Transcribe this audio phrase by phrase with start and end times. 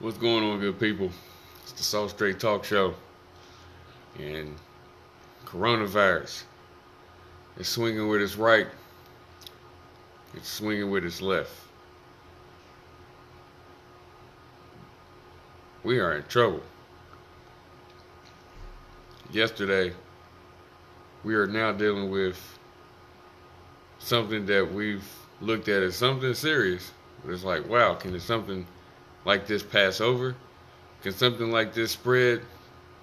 [0.00, 1.08] What's going on, good people?
[1.62, 2.94] It's the Soss Straight Talk Show.
[4.18, 4.56] And
[5.46, 6.42] coronavirus
[7.58, 8.66] is swinging with its right,
[10.34, 11.52] it's swinging with its left.
[15.84, 16.62] We are in trouble.
[19.30, 19.92] Yesterday,
[21.22, 22.58] we are now dealing with
[24.00, 25.08] something that we've
[25.40, 26.90] looked at as something serious.
[27.24, 28.66] But it's like, wow, can it something
[29.24, 30.34] like this pass over?
[31.02, 32.40] Can something like this spread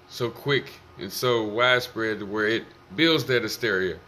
[0.08, 2.64] so quick and so widespread to where it
[2.94, 3.98] builds that hysteria?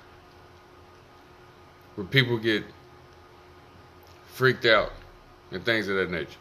[1.95, 2.65] Where people get
[4.27, 4.93] freaked out
[5.53, 6.39] and things of that nature.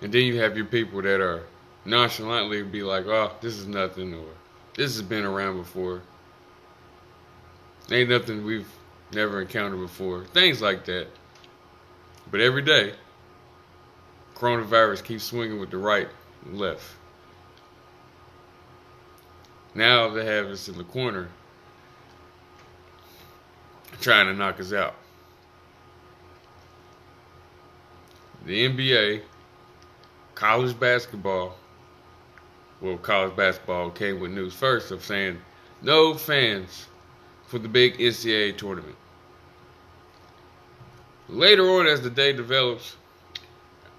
[0.00, 1.42] And then you have your people that are
[1.84, 4.24] nonchalantly be like, oh, this is nothing, or
[4.74, 6.02] this has been around before.
[7.90, 8.68] Ain't nothing we've
[9.12, 10.24] never encountered before.
[10.24, 11.08] Things like that.
[12.30, 12.94] But every day,
[14.34, 16.08] coronavirus keeps swinging with the right
[16.44, 16.84] and left.
[19.74, 21.28] Now they have us in the corner
[24.00, 24.94] trying to knock us out.
[28.44, 29.22] The NBA,
[30.34, 31.56] college basketball,
[32.80, 35.38] well, college basketball came with news first of saying
[35.80, 36.86] no fans
[37.46, 38.96] for the big NCAA tournament.
[41.28, 42.96] Later on, as the day develops,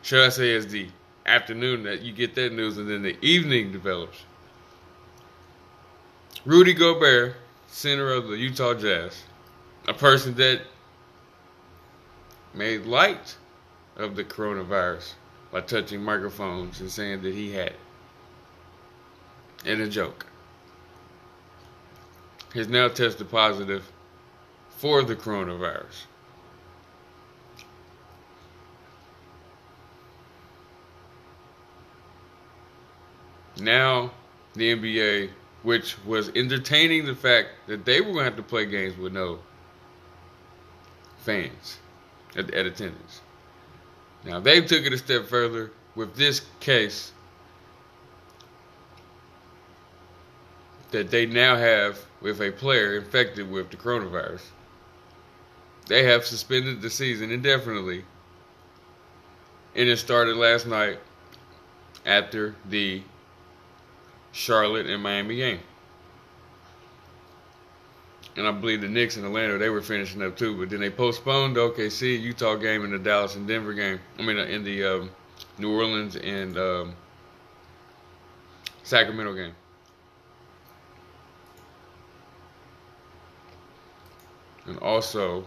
[0.04, 0.88] should I say, as the
[1.26, 4.24] afternoon that you get that news, and then the evening develops.
[6.46, 7.38] Rudy Gobert,
[7.68, 9.24] center of the Utah Jazz,
[9.88, 10.62] a person that
[12.54, 13.38] made light
[13.96, 15.14] of the coronavirus
[15.52, 17.80] by touching microphones and saying that he had it.
[19.66, 20.26] In a joke.
[22.54, 23.90] Has now tested positive
[24.70, 26.08] for the coronavirus.
[33.60, 34.12] Now,
[34.54, 35.30] the NBA,
[35.64, 39.14] which was entertaining the fact that they were going to have to play games with
[39.14, 39.40] no
[41.20, 41.80] fans
[42.36, 43.22] at, at attendance.
[44.26, 47.12] Now, they took it a step further with this case
[50.92, 54.42] that they now have with a player infected with the coronavirus.
[55.88, 58.06] They have suspended the season indefinitely.
[59.76, 61.00] And it started last night
[62.06, 63.02] after the
[64.34, 65.60] Charlotte and Miami game.
[68.36, 70.90] And I believe the Knicks and Atlanta, they were finishing up too, but then they
[70.90, 74.00] postponed the OKC Utah game and the Dallas and Denver game.
[74.18, 75.12] I mean, uh, in the um,
[75.60, 76.96] New Orleans and um,
[78.82, 79.54] Sacramento game.
[84.66, 85.46] And also,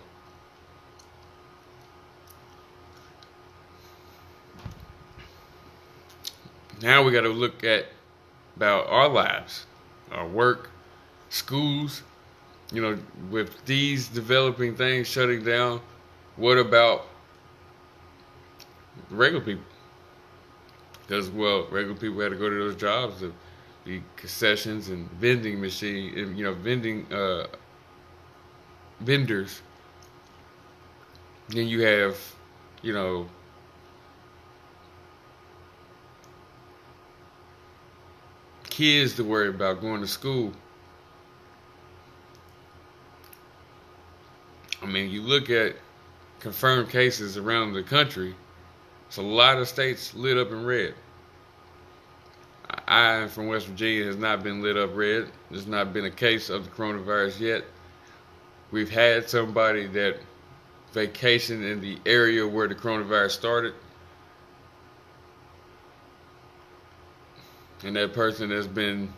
[6.80, 7.86] now we got to look at
[8.56, 9.66] about our lives,
[10.10, 10.70] our work,
[11.28, 12.02] schools.
[12.72, 12.98] You know,
[13.30, 15.80] with these developing things shutting down,
[16.34, 17.06] what about
[19.10, 19.64] regular people?
[21.02, 23.32] Because well, regular people had to go to those jobs, the,
[23.84, 27.46] the concessions and vending machine, and you know, vending uh,
[29.00, 29.62] vendors.
[31.48, 32.18] Then you have,
[32.82, 33.28] you know,
[38.76, 40.52] kids to worry about going to school.
[44.82, 45.76] I mean, you look at
[46.40, 48.34] confirmed cases around the country,
[49.08, 50.92] it's a lot of states lit up in red.
[52.86, 55.30] I, from West Virginia, has not been lit up red.
[55.50, 57.64] There's not been a case of the coronavirus yet.
[58.72, 60.18] We've had somebody that
[60.92, 63.72] vacationed in the area where the coronavirus started.
[67.86, 69.12] And that person has been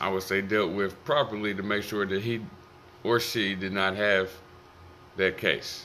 [0.00, 2.40] I would say dealt with properly to make sure that he
[3.04, 4.30] or she did not have
[5.16, 5.84] that case.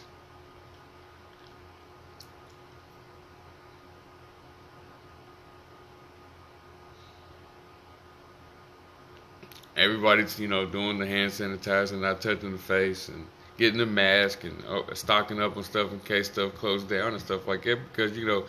[9.76, 13.28] Everybody's, you know, doing the hand sanitizer, not touching the face, and
[13.60, 17.22] getting the mask, and uh, stocking up on stuff in case stuff closed down and
[17.22, 17.78] stuff like that.
[17.92, 18.46] Because you know,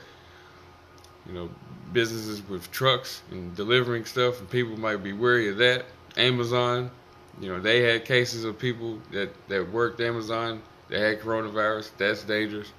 [1.26, 1.50] you know,
[1.92, 5.86] businesses with trucks and delivering stuff, and people might be wary of that.
[6.16, 6.90] Amazon,
[7.40, 11.90] you know, they had cases of people that, that worked Amazon that had coronavirus.
[11.98, 12.72] That's dangerous.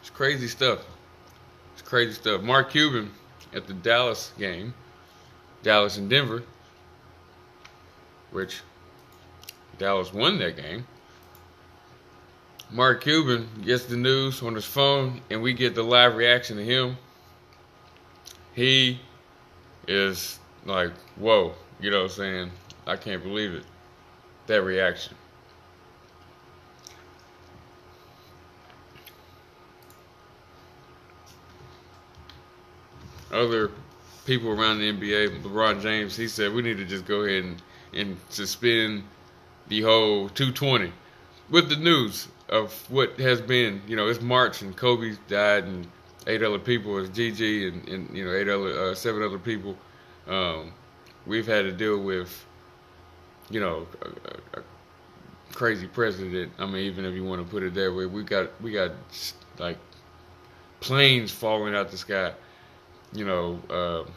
[0.00, 0.80] It's crazy stuff.
[1.72, 2.42] It's crazy stuff.
[2.42, 3.10] Mark Cuban
[3.54, 4.74] at the Dallas game,
[5.62, 6.42] Dallas and Denver,
[8.30, 8.60] which
[9.78, 10.86] Dallas won that game.
[12.70, 16.64] Mark Cuban gets the news on his phone, and we get the live reaction to
[16.64, 16.96] him.
[18.54, 19.00] He
[19.86, 22.50] is like, whoa, you know what I'm saying?
[22.86, 23.64] I can't believe it.
[24.46, 25.14] That reaction.
[33.30, 33.70] Other
[34.26, 37.62] people around the NBA, LeBron James, he said we need to just go ahead and,
[37.92, 39.02] and suspend
[39.68, 40.92] the whole 220
[41.50, 45.86] with the news of what has been, you know, it's March and Kobe died and
[46.26, 49.76] eight other people, it's Gigi and, and you know, eight other, uh, seven other people.
[50.26, 50.72] Um,
[51.26, 52.44] we've had to deal with,
[53.50, 54.62] you know, a, a,
[55.52, 56.52] crazy president.
[56.58, 58.92] I mean, even if you want to put it that way, we got we got
[59.58, 59.78] like
[60.80, 62.32] planes falling out the sky.
[63.12, 64.10] You know, uh,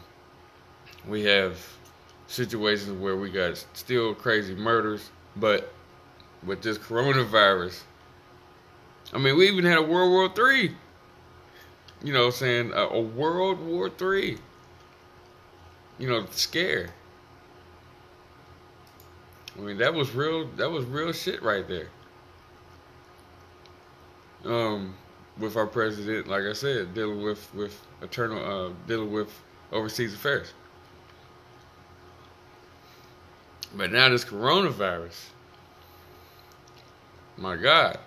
[1.06, 1.58] we have
[2.26, 5.72] situations where we got still crazy murders, but
[6.44, 7.82] with this coronavirus,
[9.12, 10.74] I mean, we even had a World War Three.
[12.02, 14.38] You know, saying a, a World War Three.
[15.98, 16.90] You know, scare.
[19.56, 20.46] I mean, that was real.
[20.56, 21.88] That was real shit right there.
[24.44, 24.94] Um,
[25.38, 29.30] with our president, like I said, dealing with with eternal, uh, dealing with
[29.72, 30.52] overseas affairs.
[33.74, 35.16] But now this coronavirus,
[37.36, 37.98] my God,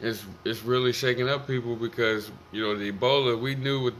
[0.00, 3.40] it's it's really shaking up people because you know the Ebola.
[3.40, 3.94] We knew what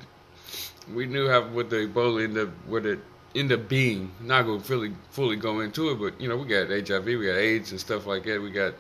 [0.93, 3.01] we knew how what the Ebola ended up what it
[3.35, 4.11] ended up being.
[4.21, 7.27] Not going to fully fully go into it, but you know we got HIV, we
[7.27, 8.41] got AIDS and stuff like that.
[8.41, 8.75] We got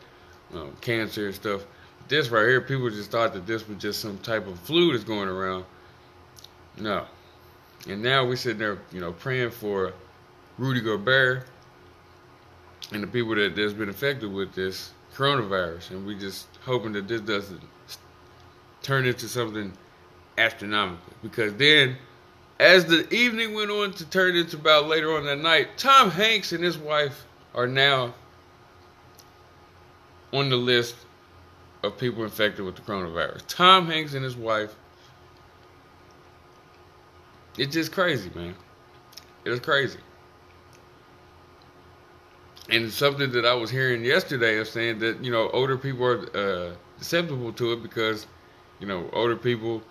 [0.52, 1.62] um, cancer and stuff.
[2.08, 5.04] This right here, people just thought that this was just some type of flu that's
[5.04, 5.64] going around.
[6.76, 7.06] No,
[7.88, 9.94] and now we sitting there, you know, praying for
[10.58, 11.46] Rudy Gobert
[12.92, 17.08] and the people that that's been affected with this coronavirus, and we just hoping that
[17.08, 17.60] this doesn't
[18.82, 19.72] turn into something
[20.36, 21.12] astronomical.
[21.22, 21.96] Because then,
[22.58, 26.52] as the evening went on to turn into about later on that night, Tom Hanks
[26.52, 28.14] and his wife are now
[30.32, 30.96] on the list
[31.82, 33.42] of people infected with the coronavirus.
[33.46, 34.74] Tom Hanks and his wife.
[37.56, 38.54] It's just crazy, man.
[39.44, 39.98] It is crazy
[42.70, 46.36] and something that I was hearing yesterday of saying that you know older people are
[46.36, 48.26] uh, susceptible to it because
[48.80, 49.82] you know older people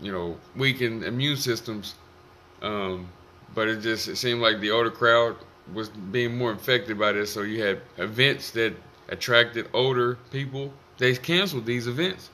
[0.00, 1.94] you know weaken immune systems.
[2.62, 3.08] Um,
[3.54, 5.36] but it just it seemed like the older crowd
[5.74, 7.32] was being more infected by this.
[7.32, 8.74] So you had events that
[9.08, 10.72] attracted older people.
[10.98, 12.30] They canceled these events.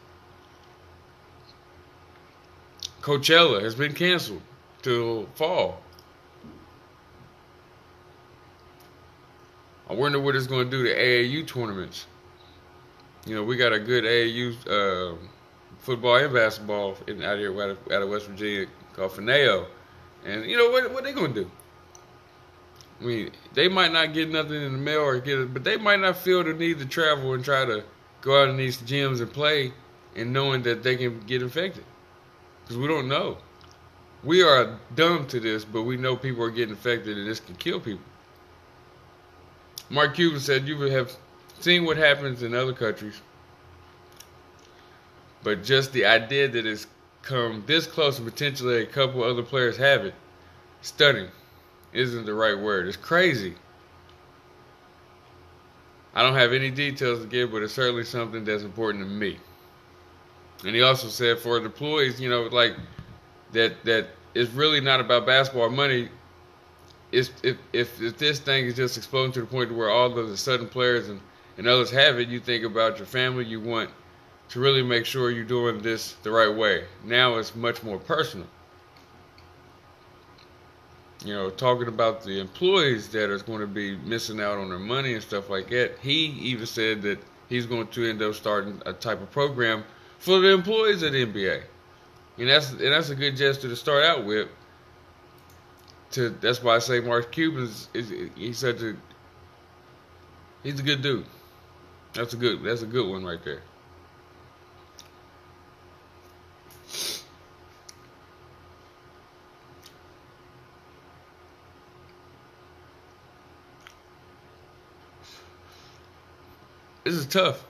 [3.00, 4.40] Coachella has been canceled
[4.82, 5.83] till fall
[9.94, 12.06] I wonder what it's going to do to AAU tournaments.
[13.26, 15.16] You know, we got a good AAU uh,
[15.78, 19.66] football and basketball in, out here out of, out of West Virginia called Fineo.
[20.24, 21.50] And, you know, what, what they going to do?
[23.00, 25.76] I mean, they might not get nothing in the mail or get it, but they
[25.76, 27.84] might not feel the need to travel and try to
[28.20, 29.72] go out in these gyms and play
[30.16, 31.84] and knowing that they can get infected.
[32.62, 33.38] Because we don't know.
[34.24, 37.54] We are dumb to this, but we know people are getting infected and this can
[37.54, 38.02] kill people.
[39.90, 41.12] Mark Cuban said you have
[41.60, 43.20] seen what happens in other countries,
[45.42, 46.86] but just the idea that it's
[47.22, 50.14] come this close and potentially a couple other players have it,
[50.82, 51.28] stunning,
[51.92, 52.86] isn't the right word.
[52.86, 53.54] It's crazy.
[56.14, 59.38] I don't have any details to give, but it's certainly something that's important to me.
[60.64, 62.74] And he also said for the employees, you know, like
[63.52, 66.08] that that it's really not about basketball money
[67.14, 67.30] if,
[67.72, 70.68] if if this thing is just exploding to the point where all of the sudden
[70.68, 71.20] players and,
[71.56, 73.44] and others have it, you think about your family.
[73.44, 73.90] You want
[74.50, 76.84] to really make sure you're doing this the right way.
[77.04, 78.46] Now it's much more personal.
[81.24, 84.78] You know, talking about the employees that are going to be missing out on their
[84.78, 85.98] money and stuff like that.
[86.02, 87.18] He even said that
[87.48, 89.84] he's going to end up starting a type of program
[90.18, 91.62] for the employees at the NBA,
[92.38, 94.48] and that's and that's a good gesture to start out with
[96.14, 98.94] to that's why I say Mark Cuban's is, is he's such a
[100.62, 101.26] he's a good dude.
[102.12, 103.62] That's a good that's a good one right there.
[117.02, 117.62] This is tough.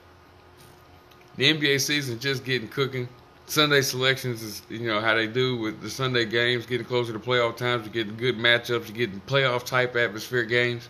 [1.36, 3.08] The NBA season just getting cooking.
[3.46, 7.18] Sunday selections is you know how they do with the Sunday games, getting closer to
[7.18, 10.88] playoff times, you're getting good matchups, you're getting playoff type atmosphere games.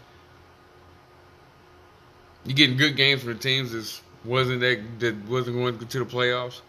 [2.45, 6.05] You getting good games from the teams that wasn't that that wasn't going to the
[6.05, 6.61] playoffs.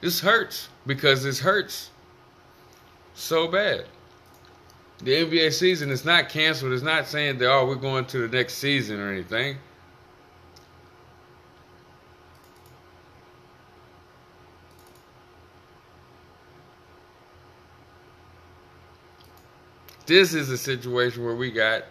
[0.00, 1.90] This hurts because this hurts
[3.14, 3.84] so bad.
[4.98, 6.72] The NBA season is not canceled.
[6.72, 9.58] It's not saying that oh we're going to the next season or anything.
[20.10, 21.84] This is a situation where we got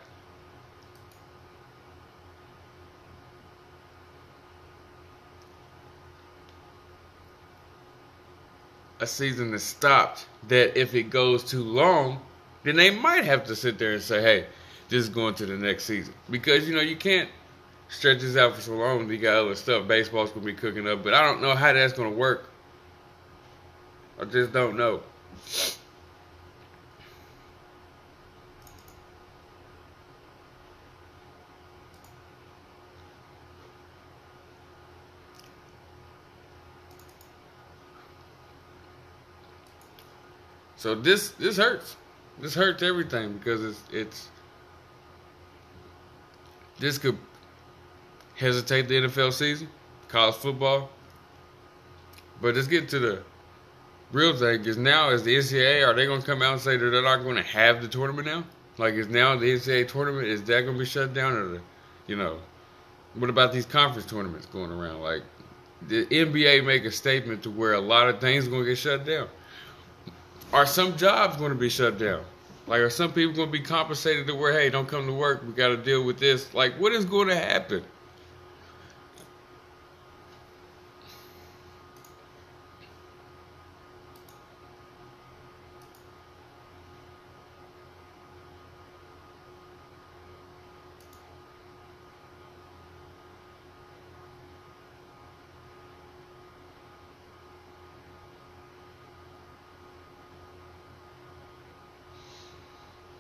[9.00, 12.20] a season that stopped that if it goes too long,
[12.64, 14.48] then they might have to sit there and say, hey,
[14.90, 16.14] this is going to the next season.
[16.30, 17.30] Because, you know, you can't
[17.88, 19.10] stretch this out for so long.
[19.10, 19.88] You got other stuff.
[19.88, 21.06] Baseball's going to be cooking up.
[21.06, 22.50] But I don't know how that's going to work.
[24.20, 25.04] I just don't know.
[40.80, 41.98] So this this hurts.
[42.40, 44.30] This hurts everything because it's it's
[46.80, 47.18] this could
[48.36, 49.68] hesitate the NFL season,
[50.08, 50.90] college football.
[52.42, 53.24] But let's get to the
[54.14, 56.78] real thing is now is the NCAA are they going to come out and say
[56.78, 58.46] that they're not going to have the tournament now?
[58.78, 61.62] Like is now the NCAA tournament is that going to be shut down or the,
[62.08, 62.40] you know,
[63.16, 65.02] what about these conference tournaments going around?
[65.02, 65.24] Like
[65.82, 69.06] the NBA make a statement to where a lot of things going to get shut
[69.06, 69.28] down
[70.54, 72.24] are some jobs going to be shut down?
[72.68, 75.44] Like, are some people going to be compensated to where, hey, don't come to work,
[75.46, 76.54] we got to deal with this?
[76.54, 77.84] Like, what is going to happen?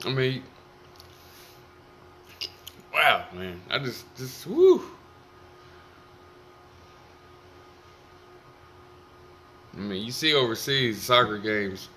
[0.05, 0.43] I mean,
[2.93, 3.59] wow, man.
[3.69, 4.81] I just, just, woo.
[9.75, 11.89] I mean, you see overseas soccer games,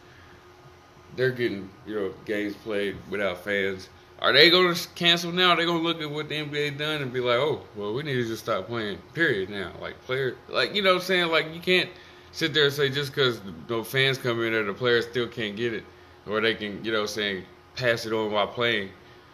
[1.16, 3.88] they're getting, you know, games played without fans.
[4.20, 5.50] Are they going to cancel now?
[5.50, 7.92] Are they going to look at what the NBA done and be like, oh, well,
[7.92, 9.72] we need to just stop playing, period, now?
[9.80, 11.30] Like, player, like, you know what I'm saying?
[11.30, 11.90] Like, you can't
[12.30, 15.56] sit there and say just because no fans come in there, the players still can't
[15.56, 15.84] get it.
[16.26, 17.44] Or they can, you know, i'm saying
[17.74, 18.90] pass it on while playing.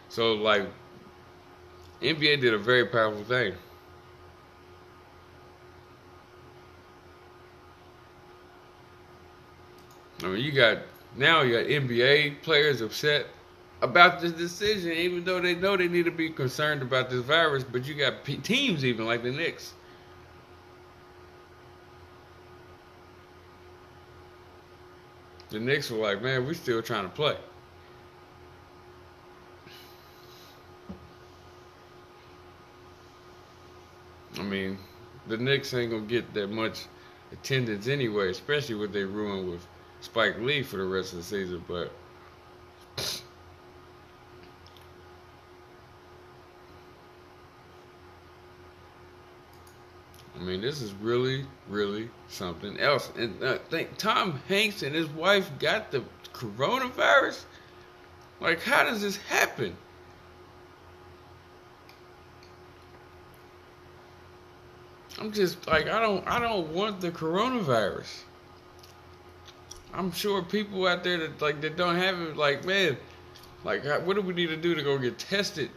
[0.09, 0.66] So like
[2.02, 3.54] NBA did a very powerful thing.
[10.23, 10.78] I mean, you got
[11.16, 13.26] now you got NBA players upset
[13.83, 17.64] about this decision, even though they know they need to be concerned about this virus.
[17.64, 19.75] But you got p- teams even like the Knicks.
[25.50, 27.37] The Knicks were like, man, we're still trying to play.
[34.38, 34.78] I mean,
[35.28, 36.87] the Knicks ain't gonna get that much
[37.32, 39.66] attendance anyway, especially what they ruined with
[40.00, 41.64] Spike Lee for the rest of the season.
[41.68, 41.92] But
[50.38, 53.11] I mean, this is really, really something else.
[53.16, 57.44] And I think Tom Hanks and his wife got the coronavirus.
[58.40, 59.76] Like, how does this happen?
[65.20, 68.22] I'm just like I don't I don't want the coronavirus.
[69.92, 72.96] I'm sure people out there that like that don't have it like man,
[73.64, 75.70] like what do we need to do to go get tested?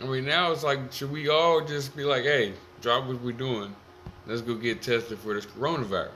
[0.00, 3.32] I mean now it's like should we all just be like, hey, drop what we're
[3.32, 3.74] doing,
[4.26, 6.10] let's go get tested for this coronavirus.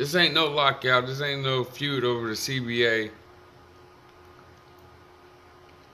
[0.00, 1.06] This ain't no lockout.
[1.06, 3.10] This ain't no feud over the CBA.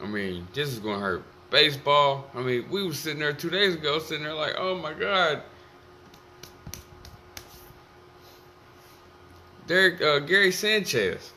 [0.00, 2.30] I mean, this is gonna hurt baseball.
[2.32, 5.42] I mean, we were sitting there two days ago, sitting there like, oh my god.
[9.66, 11.32] Derek uh, Gary Sanchez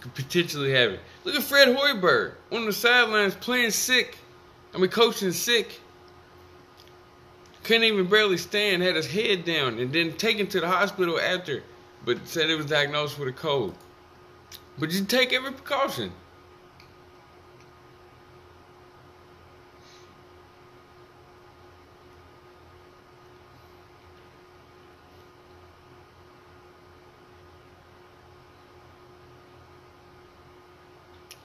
[0.00, 1.00] could potentially have it.
[1.24, 4.18] Look at Fred Hoiberg on the sidelines playing sick.
[4.74, 5.80] I mean, coaching sick.
[7.62, 11.62] Couldn't even barely stand, had his head down, and then taken to the hospital after,
[12.04, 13.74] but said it was diagnosed with a cold.
[14.78, 16.12] But you take every precaution.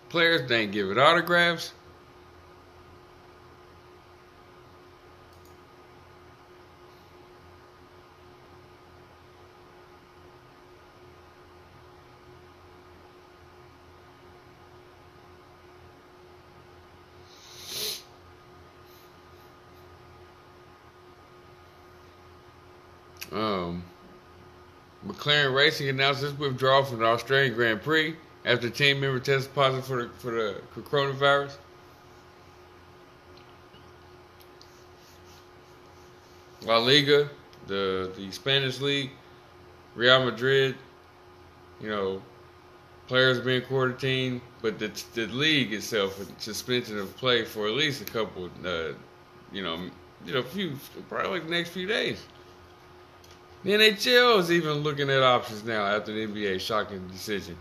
[0.09, 1.73] Players didn't give it autographs.
[25.33, 29.85] McLaren Racing announced its withdrawal from the Australian Grand Prix after team member tested positive
[29.85, 31.53] for the, for the coronavirus.
[36.65, 37.29] La Liga,
[37.67, 39.11] the the Spanish league,
[39.95, 40.75] Real Madrid,
[41.81, 42.21] you know,
[43.07, 48.05] players being quarantined, but the the league itself suspension of play for at least a
[48.05, 48.93] couple, uh,
[49.51, 49.77] you know,
[50.25, 50.77] you know, few
[51.09, 52.23] probably like the next few days.
[53.63, 57.55] The NHL is even looking at options now after the NBA shocking decision.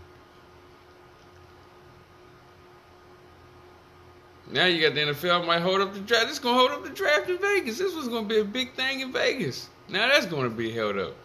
[4.51, 6.29] Now you got the NFL might hold up the draft.
[6.29, 7.77] It's gonna hold up the draft in Vegas.
[7.77, 9.69] This was gonna be a big thing in Vegas.
[9.87, 11.15] Now that's gonna be held up.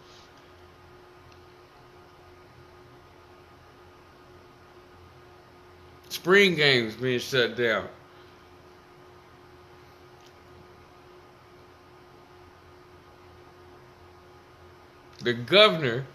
[6.07, 7.87] Spring games being shut down.
[15.29, 16.07] The governor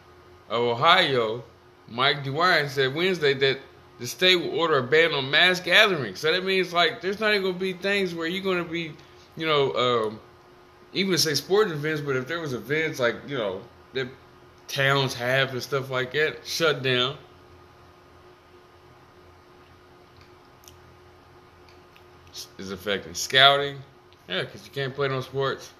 [0.51, 1.45] of Ohio,
[1.87, 3.61] Mike DeWine, said Wednesday that
[4.01, 6.19] the state will order a ban on mass gatherings.
[6.19, 8.93] So that means like there's not even gonna be things where you're gonna be,
[9.37, 10.21] you know, um,
[10.93, 13.61] even say sporting events, but if there was events like you know
[13.93, 14.09] that
[14.67, 17.17] towns have and stuff like that, shut down.
[22.59, 23.77] Is affecting scouting.
[24.29, 25.71] Yeah, because you can't play no sports.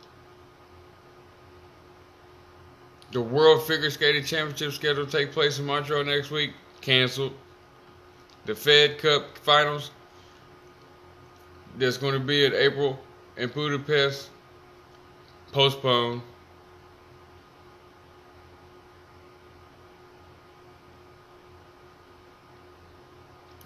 [3.15, 6.51] The World Figure Skating Championship scheduled to take place in Montreal next week.
[6.81, 7.33] Canceled
[8.45, 9.93] the Fed Cup finals
[11.79, 12.99] that's going to be in April
[13.37, 14.31] in Budapest
[15.53, 16.23] postponed.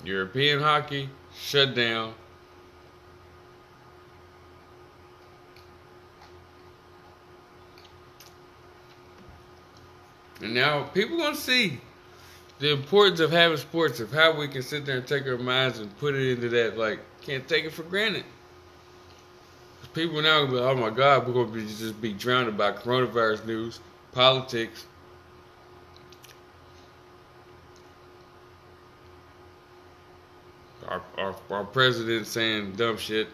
[0.04, 2.12] European hockey shut down.
[10.40, 11.80] And now people gonna see
[12.58, 15.78] the importance of having sports, of how we can sit there and take our minds
[15.78, 18.24] and put it into that, like, can't take it for granted.
[19.94, 23.46] People now gonna be, oh my God, we're gonna be just be drowned by coronavirus
[23.46, 23.80] news,
[24.12, 24.86] politics.
[30.86, 33.28] Our, our, our president saying dumb shit.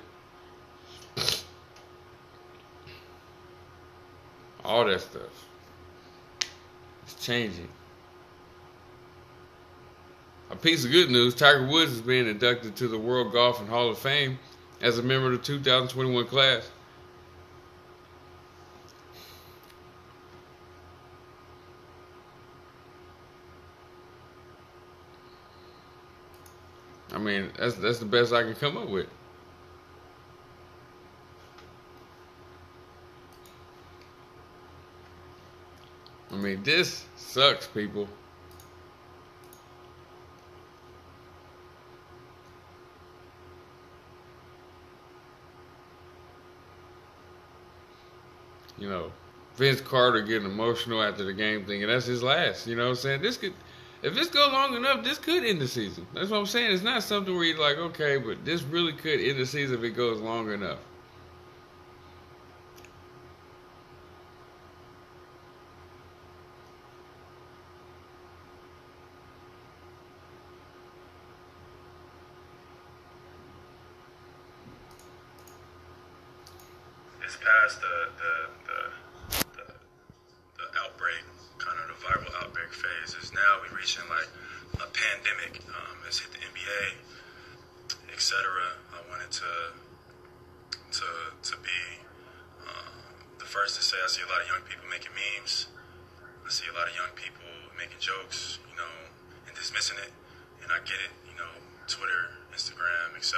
[4.64, 5.44] All that stuff.
[7.24, 7.68] Changing.
[10.50, 13.68] A piece of good news Tiger Woods is being inducted to the World Golf and
[13.68, 14.38] Hall of Fame
[14.82, 16.68] as a member of the 2021 class.
[27.10, 29.06] I mean, that's that's the best I can come up with.
[36.34, 38.08] I mean, this sucks, people.
[48.84, 49.10] you know,
[49.56, 52.66] Vince Carter getting emotional after the game, thinking that's his last.
[52.66, 53.22] You know what I'm saying?
[53.22, 53.54] This could,
[54.02, 56.06] if this goes long enough, this could end the season.
[56.12, 56.72] That's what I'm saying.
[56.72, 59.84] It's not something where you're like, okay, but this really could end the season if
[59.84, 60.78] it goes long enough.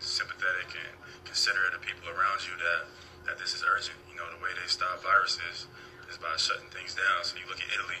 [0.00, 0.96] sympathetic and
[1.28, 2.88] considerate of people around you that,
[3.28, 3.96] that this is urgent.
[4.08, 5.68] You know, the way they stop viruses
[6.08, 7.22] is by shutting things down.
[7.22, 8.00] So you look at Italy,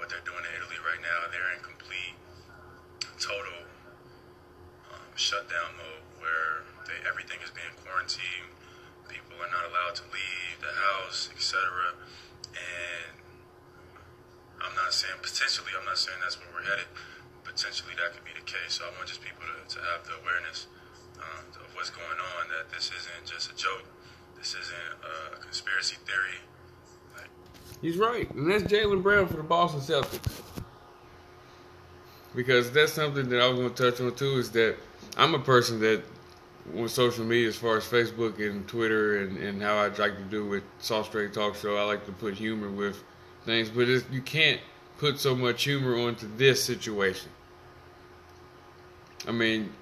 [0.00, 2.16] what they're doing in Italy right now, they're in complete,
[3.20, 3.68] total
[4.92, 8.50] um, shutdown mode where they, everything is being quarantined.
[9.08, 11.60] People are not allowed to leave the house, etc.
[12.56, 13.14] And
[14.60, 16.88] I'm not saying potentially, I'm not saying that's where we're headed
[17.56, 18.76] Potentially that could be the case.
[18.76, 20.66] So I want just people to, to have the awareness
[21.16, 23.88] um, of what's going on, that this isn't just a joke.
[24.36, 24.92] This isn't
[25.32, 26.36] a conspiracy theory.
[27.82, 30.40] He's right, and that's Jaylen Brown for the Boston Celtics.
[32.34, 34.38] Because that's something that I was going to touch on too.
[34.38, 34.76] Is that
[35.16, 36.02] I'm a person that,
[36.72, 40.24] with social media, as far as Facebook and Twitter, and, and how I like to
[40.30, 43.02] do with Soss Straight Talk Show, I like to put humor with
[43.44, 44.60] things, but you can't
[44.98, 47.30] put so much humor onto this situation.
[49.26, 49.72] I mean,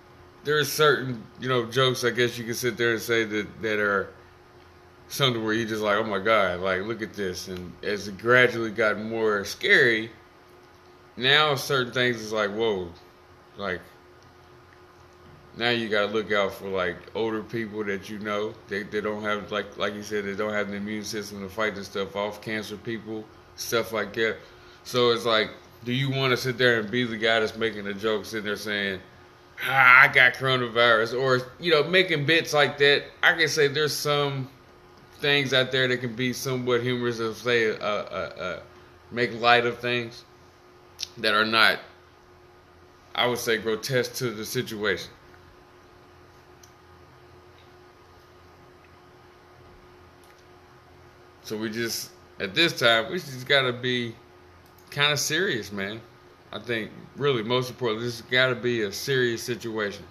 [0.45, 3.79] there's certain you know jokes I guess you can sit there and say that that
[3.79, 4.09] are
[5.09, 7.49] something where you just like, oh my god, like look at this.
[7.49, 10.11] And as it gradually got more scary,
[11.17, 12.91] now certain things is like, whoa,
[13.57, 13.81] like
[15.57, 19.23] now you gotta look out for like older people that you know they they don't
[19.23, 22.17] have like like you said they don't have the immune system to fight this stuff
[22.17, 23.25] off, cancer people,
[23.57, 24.37] stuff like that.
[24.85, 25.51] So it's like,
[25.85, 28.45] do you want to sit there and be the guy that's making a joke, sitting
[28.45, 29.01] there saying?
[29.62, 33.05] Ah, I got coronavirus, or you know, making bits like that.
[33.23, 34.49] I can say there's some
[35.19, 38.61] things out there that can be somewhat humorous of say uh, uh, uh,
[39.11, 40.25] make light of things
[41.19, 41.79] that are not
[43.14, 45.11] I would say grotesque to the situation.
[51.45, 54.14] So we just at this time we just gotta be
[54.90, 56.01] kind of serious, man.
[56.55, 60.05] I think really most importantly, this has got to be a serious situation.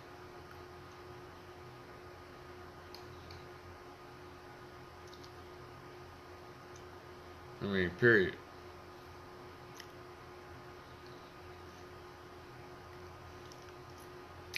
[7.62, 8.36] I mean, period.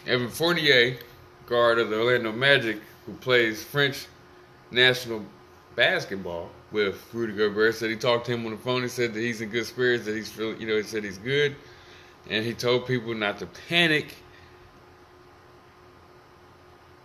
[0.08, 0.96] Evan Fournier,
[1.46, 4.06] guard of the Orlando Magic, who plays French
[4.72, 5.24] national
[5.76, 8.82] basketball with Rudy Gobert, said he talked to him on the phone.
[8.82, 11.18] He said that he's in good spirits, that he's feeling, you know, he said he's
[11.18, 11.54] good,
[12.28, 14.14] and he told people not to panic.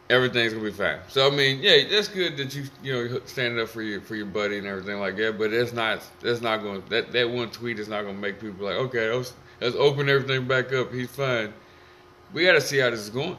[0.09, 0.99] Everything's gonna be fine.
[1.07, 4.15] So I mean, yeah, that's good that you you know standing up for your for
[4.15, 5.37] your buddy and everything like that.
[5.37, 8.65] But that's not that's not going that that one tweet is not gonna make people
[8.65, 10.91] like okay let's, let's open everything back up.
[10.91, 11.53] He's fine.
[12.33, 13.37] We got to see how this is going.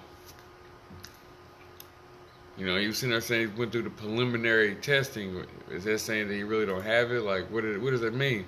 [2.58, 5.44] You know, you seen there saying he went through the preliminary testing.
[5.70, 7.22] Is that saying that you really don't have it?
[7.22, 8.44] Like, what, did, what does that mean?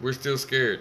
[0.00, 0.80] We're still scared.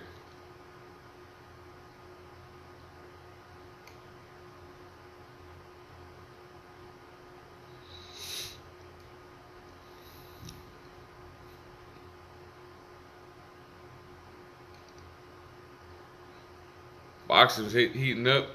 [17.39, 18.47] Boxing's heat, heating up.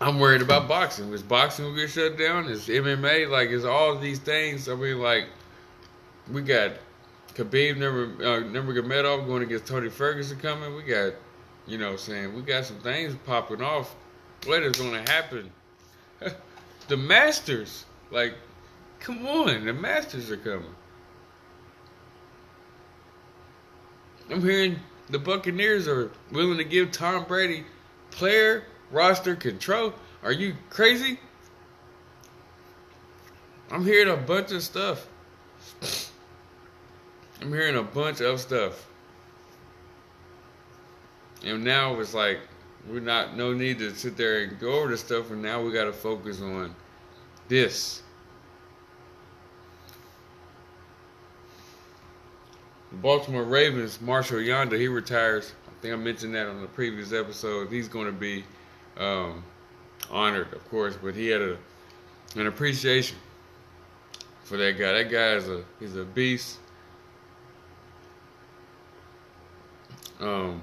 [0.00, 1.12] I'm worried about boxing.
[1.12, 2.46] Is boxing will get shut down?
[2.46, 4.68] Is MMA like is all these things?
[4.68, 5.24] I mean, like
[6.30, 6.74] we got
[7.34, 10.76] Khabib number uh, Nurmagomedov going against Tony Ferguson coming.
[10.76, 11.14] We got,
[11.66, 13.96] you know, saying we got some things popping off.
[14.44, 15.50] What is going to happen?
[16.86, 18.34] the Masters, like,
[19.00, 20.76] come on, the Masters are coming.
[24.30, 24.76] I'm hearing
[25.10, 27.64] the Buccaneers are willing to give Tom Brady
[28.16, 29.92] player roster control.
[30.22, 31.20] Are you crazy?
[33.70, 35.06] I'm hearing a bunch of stuff.
[37.40, 38.86] I'm hearing a bunch of stuff.
[41.44, 42.40] And now it's like
[42.88, 45.72] we're not no need to sit there and go over the stuff and now we
[45.72, 46.74] gotta focus on
[47.48, 48.02] this.
[52.92, 55.52] Baltimore Ravens, Marshall Yanda, he retires.
[55.76, 57.70] I think I mentioned that on the previous episode.
[57.70, 58.44] He's gonna be
[58.96, 59.44] um,
[60.10, 61.58] honored, of course, but he had a
[62.34, 63.16] an appreciation
[64.42, 64.92] for that guy.
[64.92, 66.58] That guy is a he's a beast.
[70.18, 70.62] Um,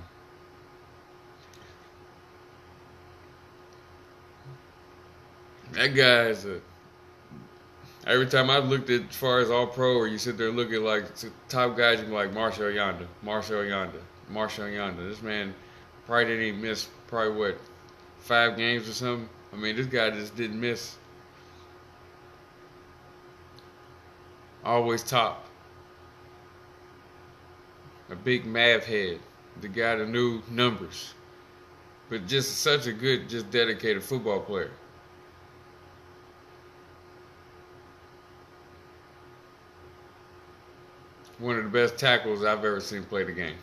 [5.74, 6.60] that guy is a.
[8.06, 10.84] Every time I looked at as far as all pro, or you sit there looking
[10.84, 11.06] like
[11.48, 15.10] top guys, you like Marshall Yanda, Marshall Yanda, Marshall Yanda.
[15.10, 15.54] This man
[16.06, 17.58] probably didn't even miss probably what
[18.20, 19.30] five games or something.
[19.52, 20.98] I mean, this guy just didn't miss.
[24.64, 25.46] Always top.
[28.10, 29.20] A big math head.
[29.62, 31.14] The guy that knew numbers.
[32.10, 34.72] But just such a good, just dedicated football player.
[41.44, 43.58] one of the best tackles I've ever seen play the game.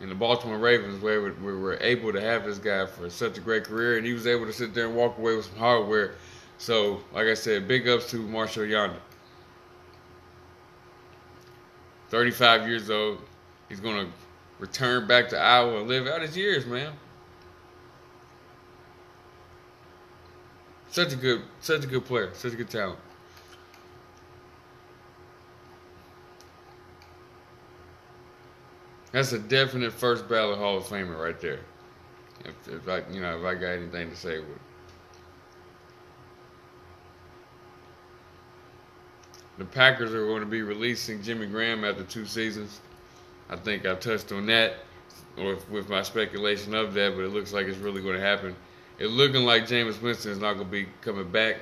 [0.00, 3.36] And the Baltimore Ravens where we we were able to have this guy for such
[3.36, 5.56] a great career, and he was able to sit there and walk away with some
[5.56, 6.14] hardware.
[6.58, 8.96] So, like I said, big ups to Marshall Yanda.
[12.10, 13.18] 35 years old.
[13.68, 14.12] He's going to
[14.58, 16.92] return back to Iowa and live out his years, man.
[20.90, 22.98] Such a good, such a good player, such a good talent.
[29.12, 31.60] That's a definite first ballot Hall of Famer right there.
[32.44, 34.60] If, if I, you know, if I got anything to say with it.
[39.58, 42.80] The Packers are going to be releasing Jimmy Graham after two seasons.
[43.50, 44.74] I think I touched on that
[45.36, 48.54] with, with my speculation of that, but it looks like it's really going to happen.
[48.98, 51.56] It's looking like Jameis Winston is not going to be coming back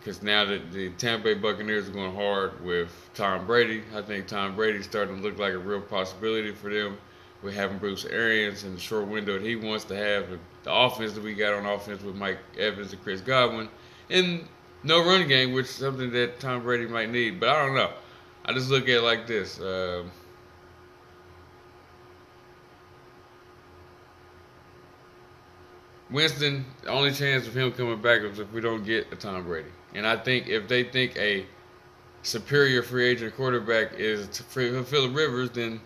[0.00, 4.26] because now that the Tampa Bay Buccaneers are going hard with Tom Brady, I think
[4.26, 6.96] Tom Brady's starting to look like a real possibility for them.
[7.42, 11.12] We're having Bruce Arians in the short window that he wants to have, the offense
[11.12, 13.68] that we got on offense with Mike Evans and Chris Godwin,
[14.08, 14.44] and
[14.82, 17.38] no run game, which is something that Tom Brady might need.
[17.38, 17.90] But I don't know.
[18.46, 19.60] I just look at it like this.
[19.60, 20.10] Um,
[26.10, 29.44] Winston, the only chance of him coming back is if we don't get a Tom
[29.44, 29.68] Brady.
[29.94, 31.46] And I think if they think a
[32.22, 35.80] superior free agent quarterback is Philip Rivers, then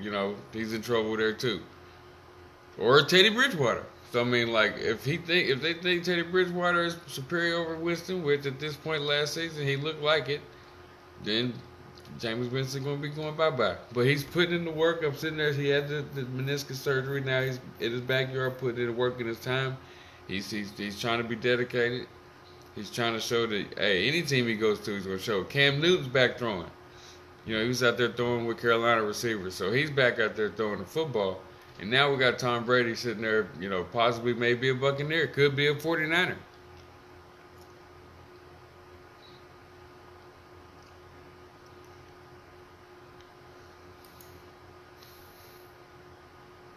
[0.00, 1.60] you know he's in trouble there too.
[2.78, 3.84] Or Teddy Bridgewater.
[4.12, 7.76] So I mean, like if he think if they think Teddy Bridgewater is superior over
[7.76, 10.40] Winston, which at this point last season he looked like it,
[11.24, 11.52] then
[12.18, 13.76] Jameis Winston going to be going bye bye.
[13.92, 15.02] But he's putting in the work.
[15.04, 15.52] I'm sitting there.
[15.52, 17.20] He had the, the meniscus surgery.
[17.20, 19.76] Now he's in his backyard putting in the work in his time.
[20.26, 22.06] He's, he's he's trying to be dedicated.
[22.78, 25.42] He's trying to show that hey, any team he goes to, he's going to show.
[25.42, 26.70] Cam Newton's back throwing.
[27.44, 30.50] You know, he was out there throwing with Carolina receivers, so he's back out there
[30.50, 31.40] throwing the football.
[31.80, 35.56] And now we got Tom Brady sitting there, you know, possibly maybe a Buccaneer, could
[35.56, 36.36] be a 49er.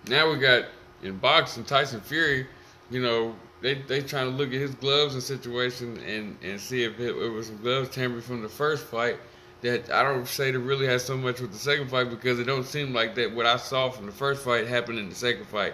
[0.08, 0.66] Now we got
[1.04, 2.48] in boxing Tyson Fury,
[2.90, 6.84] you know, they they trying to look at his gloves and situation and and see
[6.84, 9.18] if it, it was some gloves tampered from the first fight
[9.62, 12.46] that I don't say that really has so much with the second fight because it
[12.46, 15.46] don't seem like that what I saw from the first fight happened in the second
[15.46, 15.74] fight.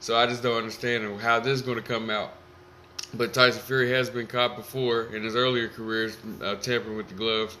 [0.00, 2.34] So I just don't understand how this is going to come out.
[3.14, 7.14] But Tyson Fury has been caught before in his earlier careers uh, tampering with the
[7.14, 7.56] gloves,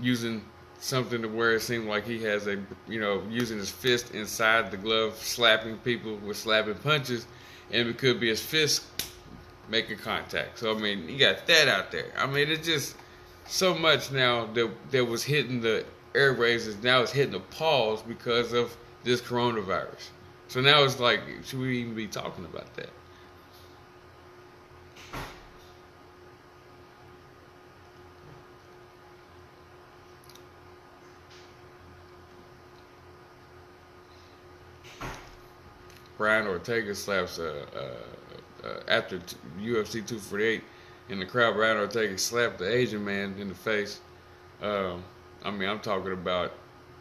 [0.00, 0.44] using
[0.78, 4.70] something to where it seemed like he has a, you know, using his fist inside
[4.70, 7.26] the glove, slapping people with slapping punches,
[7.72, 8.84] and it could be his fist
[9.68, 10.58] making contact.
[10.58, 12.12] So I mean, you got that out there.
[12.16, 12.96] I mean, it's just
[13.46, 18.02] so much now that that was hitting the airwaves is now it's hitting the pause
[18.02, 20.10] because of this coronavirus.
[20.48, 22.90] So now it's like, should we even be talking about that?
[36.16, 40.62] Brian Ortega slaps uh, uh, uh, after t- UFC 248
[41.08, 41.54] in the crowd.
[41.54, 44.00] Brian Ortega slapped the Asian man in the face.
[44.62, 45.04] Um,
[45.44, 46.52] I mean, I'm talking about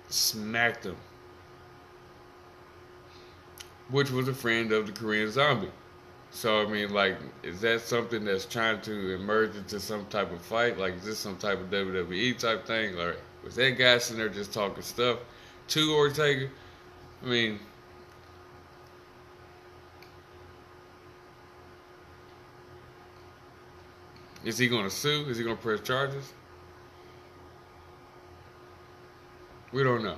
[0.10, 0.98] smacked him,
[3.90, 5.72] which was a friend of the Korean Zombie.
[6.32, 10.42] So I mean, like, is that something that's trying to emerge into some type of
[10.42, 10.78] fight?
[10.78, 14.30] Like, is this some type of WWE type thing, or was that guy sitting there
[14.30, 15.20] just talking stuff
[15.70, 16.50] to Ortega?
[17.24, 17.60] I mean,
[24.46, 25.26] Is he going to sue?
[25.28, 26.32] Is he going to press charges?
[29.74, 30.18] We don't know.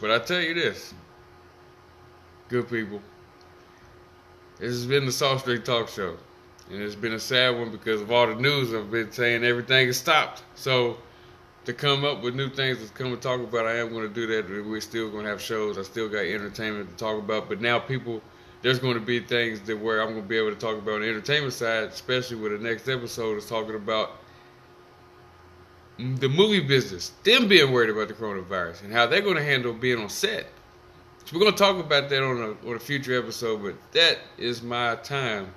[0.00, 0.94] But I tell you this,
[2.48, 3.02] good people,
[4.58, 6.16] this has been the Soss Straight Talk Show.
[6.70, 9.88] And it's been a sad one because of all the news I've been saying everything
[9.88, 10.44] is stopped.
[10.54, 10.96] So
[11.64, 14.14] to come up with new things to come and talk about, I am going to
[14.14, 14.48] do that.
[14.64, 15.76] We're still going to have shows.
[15.76, 17.48] I still got entertainment to talk about.
[17.48, 18.22] But now people
[18.62, 20.94] there's going to be things that where I'm going to be able to talk about
[20.94, 24.18] on the entertainment side, especially with the next episode is talking about
[25.98, 29.72] the movie business, them being worried about the coronavirus and how they're going to handle
[29.72, 30.46] being on set.
[31.24, 34.18] So we're going to talk about that on a on a future episode, but that
[34.38, 35.52] is my time.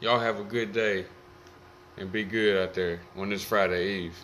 [0.00, 1.04] Y'all have a good day
[1.96, 4.16] and be good out there on this Friday Eve.